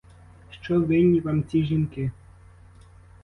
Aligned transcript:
Що 0.49 0.81
винні 0.81 1.19
вам 1.19 1.43
ці 1.43 1.63
жінки?! 1.65 2.11